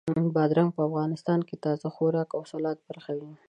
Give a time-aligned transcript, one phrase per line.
[0.35, 3.33] بادرنګ په افغانستان کې تازه خوراک او د سالاد برخه وي.